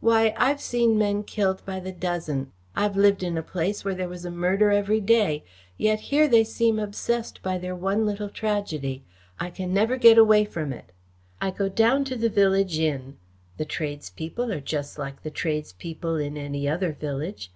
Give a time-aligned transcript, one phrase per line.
[0.00, 2.50] Why, I've seen men killed by the dozen.
[2.74, 5.44] I've lived in a place where there was a murder every day.
[5.76, 9.04] Yet here they seem obsessed by their one little tragedy.
[9.38, 10.90] I can never get away from it.
[11.40, 13.18] I go down to the village inn.
[13.56, 17.52] The tradespeople are just like the tradespeople in any other village.